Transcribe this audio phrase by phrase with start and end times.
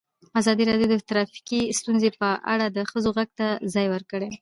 [0.39, 4.29] ازادي راډیو د ټرافیکي ستونزې په اړه د ښځو غږ ته ځای ورکړی.